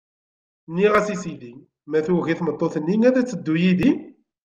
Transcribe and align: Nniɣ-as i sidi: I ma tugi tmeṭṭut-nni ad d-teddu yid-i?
Nniɣ-as 0.69 1.07
i 1.15 1.17
sidi: 1.23 1.53
I 1.59 1.63
ma 1.89 1.99
tugi 2.05 2.33
tmeṭṭut-nni 2.39 2.95
ad 3.07 3.15
d-teddu 3.15 3.55
yid-i? 3.61 3.91